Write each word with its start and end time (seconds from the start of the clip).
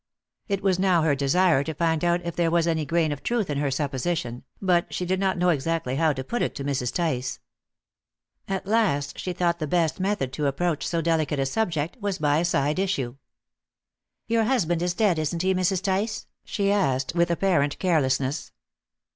It 0.47 0.63
was 0.63 0.79
now 0.79 1.03
her 1.03 1.13
desire 1.13 1.63
to 1.63 1.75
find 1.75 2.03
out 2.03 2.25
if 2.25 2.35
there 2.35 2.49
was 2.49 2.65
any 2.65 2.85
grain 2.87 3.11
of 3.11 3.21
truth 3.21 3.51
in 3.51 3.59
her 3.59 3.69
supposition, 3.69 4.43
but 4.59 4.91
she 4.91 5.05
did 5.05 5.19
not 5.19 5.37
know 5.37 5.49
exactly 5.49 5.95
how 5.97 6.11
to 6.11 6.23
put 6.23 6.41
it 6.41 6.55
to 6.55 6.63
Mrs. 6.63 6.91
Tice. 6.91 7.39
At 8.47 8.65
last 8.65 9.19
she 9.19 9.31
thought 9.31 9.59
the 9.59 9.67
best 9.67 9.99
method 9.99 10.33
to 10.33 10.47
approach 10.47 10.87
so 10.87 11.01
delicate 11.01 11.37
a 11.37 11.45
subject 11.45 11.97
was 12.01 12.17
by 12.17 12.39
a 12.39 12.45
side 12.45 12.79
issue. 12.79 13.17
"Your 14.25 14.45
husband 14.45 14.81
is 14.81 14.95
dead, 14.95 15.19
isn't 15.19 15.43
he, 15.43 15.53
Mrs. 15.53 15.83
Tice?" 15.83 16.25
she 16.43 16.71
asked 16.71 17.13
with 17.13 17.29
apparent 17.29 17.77
carelessness. 17.77 18.51